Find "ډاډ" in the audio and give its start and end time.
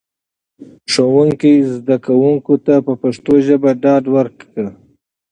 3.83-4.03